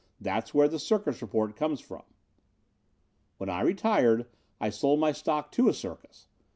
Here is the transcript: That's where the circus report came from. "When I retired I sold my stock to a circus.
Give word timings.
That's 0.19 0.51
where 0.51 0.67
the 0.67 0.79
circus 0.79 1.21
report 1.21 1.55
came 1.55 1.77
from. 1.77 2.01
"When 3.37 3.49
I 3.51 3.61
retired 3.61 4.25
I 4.59 4.71
sold 4.71 4.99
my 4.99 5.11
stock 5.11 5.51
to 5.51 5.69
a 5.69 5.73
circus. 5.75 6.27